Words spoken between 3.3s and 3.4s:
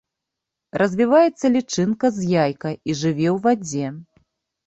ў